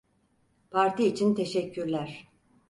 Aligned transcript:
Parti 0.71 1.03
için 1.07 1.35
teşekkürler. 1.35 2.27